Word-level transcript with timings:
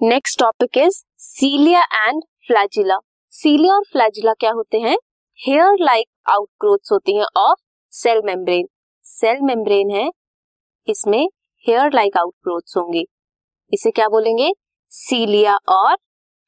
Next 0.00 0.38
topic 0.38 0.76
is 0.78 0.96
cilia 1.18 1.80
and 1.80 2.22
flagella 2.46 2.96
cilia 3.32 3.74
और 3.74 3.84
flagella 3.92 4.32
क्या 4.32 4.50
होते 4.50 4.78
हैं? 4.80 4.96
हेयर 5.38 5.76
लाइक 5.80 6.06
आउटग्रोथ्स 6.30 6.92
होती 6.92 7.16
हैं 7.16 7.24
of 7.36 7.58
cell 7.92 8.20
membrane 8.24 8.66
cell 9.06 9.40
membrane 9.42 9.90
है, 9.90 10.08
इसमें 10.88 11.26
हेयर 11.66 11.94
लाइक 11.94 12.16
आउटग्रोथ्स 12.16 12.76
होंगे। 12.76 13.02
इसे 13.72 13.90
क्या 13.90 14.06
बोलेंगे? 14.08 14.50
सीलिया 14.92 15.56
और 15.68 15.96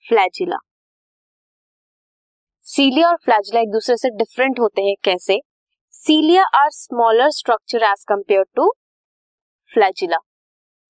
फ्लैजिला 0.07 0.58
सीलिया 2.64 3.08
और 3.08 3.17
फ्लैजिला 3.25 3.61
एक 3.61 3.71
दूसरे 3.72 3.96
से 3.96 4.11
डिफरेंट 4.11 4.61
होते 4.61 4.82
हैं 4.82 4.94
कैसे? 5.04 5.39
Cilia 5.94 6.44
are 6.57 6.68
smaller 6.72 7.30
structure 7.30 7.82
as 7.82 8.04
compare 8.08 8.44
to 8.57 8.71
flagella 9.72 10.18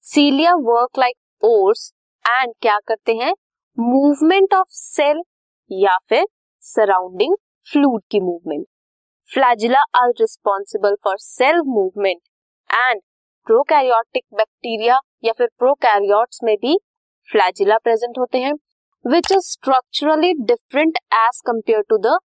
cilia 0.05 0.55
work 0.63 0.99
like 0.99 1.17
oars 1.43 1.93
and 2.25 2.53
क्या 2.63 2.79
करते 2.87 3.15
हैं? 3.15 3.33
मूवमेंट 3.79 4.55
ऑफ़ 4.55 4.69
सेल 4.71 5.23
या 5.71 5.97
फिर 6.09 6.27
सराउंडिंग 6.65 7.37
फ्लूड 7.67 8.03
की 8.11 8.21
movement 8.21 8.67
flagella 9.29 9.81
are 9.95 10.11
responsible 10.21 10.95
for 11.05 11.17
cell 11.19 11.61
movement 11.67 12.21
and 12.71 13.01
prokaryotic 13.47 14.25
bacteria 14.35 14.99
या 15.25 15.33
फिर 15.33 15.49
प्रोकैरियोट्स 15.59 16.41
में 16.45 16.57
भी 16.57 16.79
फ्लैजिला 17.29 17.77
प्रेजेंट 17.79 18.19
होते 18.19 18.39
हैं 18.39 18.53
which 19.05 19.33
is 19.33 19.47
structurally 19.47 20.33
different 20.45 20.99
as 21.15 21.41
compare 21.47 21.83
to 21.89 21.99
the 21.99 22.19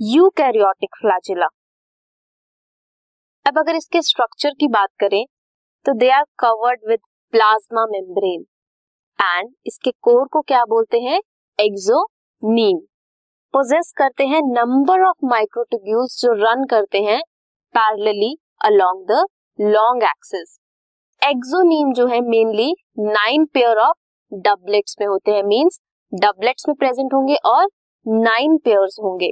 eukaryotic 0.00 0.96
flagella 1.00 1.46
अब 3.46 3.58
अगर 3.58 3.76
इसके 3.76 4.02
स्ट्रक्चर 4.02 4.54
की 4.60 4.68
बात 4.70 4.88
करें 5.00 5.24
तो 5.86 5.92
they 5.94 6.10
are 6.10 6.24
covered 6.38 6.88
with 6.88 7.00
plasma 7.32 7.84
membrane 7.86 8.44
and 9.18 9.50
इसके 9.66 9.90
कोर 10.02 10.26
को 10.32 10.40
क्या 10.42 10.64
बोलते 10.64 10.98
हैं? 11.00 11.20
एक्सोनीम 11.58 12.78
पोजेस 13.54 13.92
करते 13.96 14.26
हैं 14.26 14.40
नंबर 14.44 15.02
ऑफ़ 15.08 15.26
माइक्रोट्यूब्यूल्स 15.26 16.20
जो 16.22 16.32
रन 16.38 16.64
करते 16.70 16.98
हैं 17.02 17.20
parallelly 17.74 18.34
along 18.64 19.04
the 19.06 19.24
long 19.58 20.02
axis 20.02 20.58
axoneme 21.22 21.92
जो 21.92 22.06
है 22.06 22.20
mainly 22.20 22.72
nine 22.98 23.44
pair 23.54 23.78
of 23.78 23.96
doublets 24.32 24.96
में 25.00 25.06
होते 25.06 25.30
हैं 25.30 25.42
मींस 25.42 25.78
डबलेट्स 26.12 26.68
में 26.68 26.74
प्रेजेंट 26.76 27.14
होंगे 27.14 27.34
और 27.46 27.66
नाइन 28.06 28.56
पेयर्स 28.56 28.96
होंगे, 29.00 29.30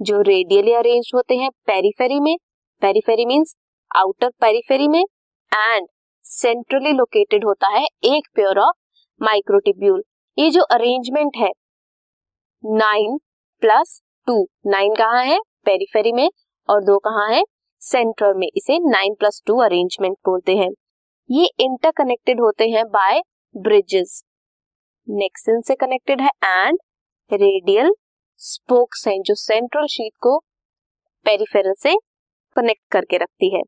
जो 0.00 0.20
रेडियली 0.20 0.72
अरेंज 0.72 1.10
होते 1.14 1.36
हैं 1.36 1.50
पेरीफेरी 1.66 2.18
में। 2.20 2.36
पेरीफेरी 2.82 3.24
मींस 3.26 3.54
आउटर 3.90 4.30
पेरीफेरी 4.40 4.88
में। 4.88 5.00
एंड 5.52 5.86
सेंट्रली 6.24 6.92
लोकेटेड 6.92 7.44
होता 7.44 7.68
है 7.68 7.84
एक 8.06 8.28
पेयर 8.36 8.58
ऑफ़ 8.58 8.74
माइक्रोटिब्यूल 9.20 10.02
ये 10.38 10.50
जो 10.50 10.62
अरेंजमेंट 10.72 11.36
है 11.36 11.50
नाइन 12.64 13.18
प्लस 13.62 14.00
टू 14.26 14.34
नाइन 14.66 14.94
कहाँ 14.94 15.24
है? 15.24 15.38
पेरीफेरी 15.64 16.12
में 16.12 16.28
और 16.68 16.84
दो 16.84 16.98
कहाँ 16.98 17.28
है? 17.30 17.42
सेंटर 17.82 18.34
में. 18.34 18.46
इसे 18.56 18.78
नाइन 18.80 19.14
प्लस 19.14 19.42
टू 19.46 19.56
अरेंजमेंट 19.58 20.16
बोलते 20.26 20.56
हैं। 20.56 20.68
ये 21.30 21.48
इंटरकनेक्टेड 21.60 22.40
होते 22.40 22.68
हैं 22.68 22.84
बाय 22.86 23.20
ब्रिजेस 23.54 24.22
नेक्सिन 25.08 25.60
से 25.60 25.74
कनेक्टेड 25.74 26.20
है 26.20 26.30
एंड 26.44 26.78
रेडियल 27.32 27.92
स्पोक्स 28.40 29.06
हैं, 29.08 29.20
जो 29.22 29.34
सेंट्रल 29.34 29.86
शीट 29.86 30.12
को 30.20 30.38
पेरिफेरल 31.26 31.74
से 31.78 31.94
कनेक्ट 32.56 32.82
करके 32.92 33.16
रखती 33.16 33.54
है। 33.54 33.62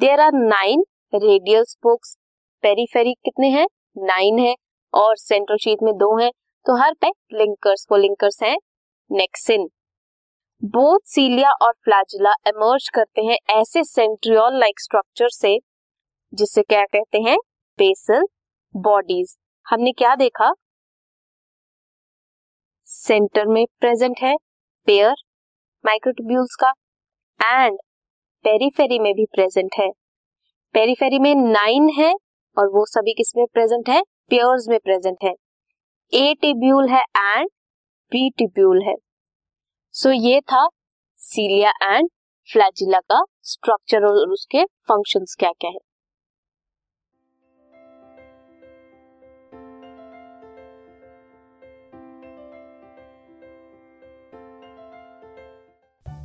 There 0.00 0.20
are 0.20 0.32
nine 0.34 0.84
radial 1.14 1.64
spokes 1.64 2.16
periphery 2.64 3.14
कितने 3.14 3.50
हैं? 3.50 3.66
नाइन 3.96 4.38
है 4.38 4.54
और 4.94 5.16
सेंट्रल 5.16 5.56
शीट 5.56 5.78
में 5.82 5.92
दो 5.94 6.16
है 6.18 6.30
तो 6.66 6.76
हर 6.82 6.94
पे 7.00 7.08
लिंकर्स 7.32 7.86
को 7.88 7.96
लिंकर्स 7.96 8.42
हैं 8.42 8.56
नेक्सिन 9.10 9.68
बोथ 10.62 10.98
सीलिया 11.04 11.50
और 11.62 11.72
फ्लैजिला 11.84 12.32
एमर्ज 12.46 12.88
करते 12.88 13.22
हैं 13.22 13.36
ऐसे 13.50 13.82
सेंट्रियोल 13.84 14.58
लाइक 14.58 14.80
स्ट्रक्चर 14.80 15.28
से, 15.28 15.58
जिसे 16.32 16.62
क्या 16.62 16.84
कहते 16.84 17.18
हैं? 17.18 17.36
बेसल 17.78 18.24
बॉडीज 18.74 19.36
हमने 19.66 19.92
क्या 19.92 20.14
देखा? 20.14 20.52
सेंटर 22.86 23.46
में 23.46 23.64
प्रेजेंट 23.80 24.20
है 24.20 24.34
पेयर 24.86 25.14
माइक्रोट्यूब्यूल्स 25.84 26.56
का 26.60 26.72
एंड 27.40 27.78
पेरीफेरी 28.44 28.98
में 28.98 29.12
भी 29.14 29.24
प्रेजेंट 29.24 29.70
है। 29.78 29.88
पेरीफेरी 30.74 31.18
में 31.18 31.34
नाइन 31.34 31.88
है 31.98 32.12
और 32.58 32.66
वो 32.66 32.86
सभी 32.86 33.12
किसमें 33.12 33.46
प्रेजेंट 33.52 33.88
है? 33.88 34.02
पेयर्स 34.02 34.68
में 34.68 34.78
प्रेजेंट 34.78 35.16
है। 35.24 35.34
ए 36.14 36.34
टिब्यूल 36.34 36.88
है 36.88 37.02
एंड 37.16 37.48
बी 38.10 38.30
टिब्यूल 38.30 38.82
है। 38.82 38.94
सो 39.92 40.08
so, 40.08 40.14
ये 40.18 40.40
था 40.40 40.68
सीलिया 41.16 41.70
एंड 41.82 42.08
फ्लैजिला 42.52 42.98
का 42.98 43.24
स्ट्रक्चर 43.42 44.04
और 44.04 44.28
उसके 44.28 44.64
फ़ंक्शंस 44.64 45.36
क्या 45.38 45.50
क्या 45.50 45.70
है। 45.70 45.93